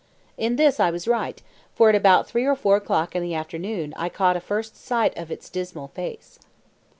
In 0.35 0.55
this 0.55 0.79
I 0.79 0.89
was 0.89 1.07
right, 1.07 1.39
for 1.75 1.89
at 1.89 1.93
about 1.95 2.27
three 2.27 2.45
or 2.45 2.55
four 2.55 2.75
o'clock 2.75 3.15
in 3.15 3.21
the 3.21 3.35
afternoon 3.35 3.93
I 3.95 4.09
caught 4.09 4.35
a 4.35 4.39
first 4.41 4.75
sight 4.75 5.15
of 5.15 5.29
its 5.29 5.47
dismal 5.47 5.89
face. 5.89 6.39